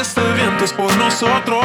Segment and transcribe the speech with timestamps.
[0.00, 1.64] Este viento es pues, por nosotros.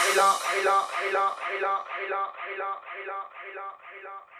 [0.00, 4.39] Ayla, Ayla, Ayla, Ayla, Ayla, Ayla, Ayla, Ayla, Ayla, Ayla.